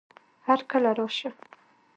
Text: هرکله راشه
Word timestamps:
هرکله 0.47 0.89
راشه 0.97 1.29